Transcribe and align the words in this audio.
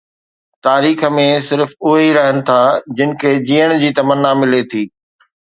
تاريخ 0.67 1.03
۾ 1.17 1.25
صرف 1.49 1.71
اهي 1.87 2.01
ئي 2.07 2.17
رهن 2.17 2.37
ٿا 2.49 2.57
جن 3.01 3.13
کي 3.23 3.35
جيئڻ 3.51 3.77
جي 3.85 3.95
تمنا 4.01 4.35
ملي 4.41 4.67
ٿي. 4.75 4.83